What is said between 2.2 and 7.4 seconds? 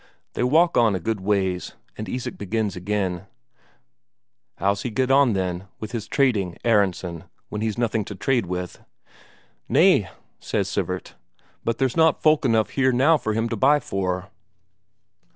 begins again: "How's he get on, then, with his trading, Aronsen,